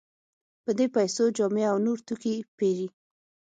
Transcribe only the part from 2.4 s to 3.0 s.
پېري.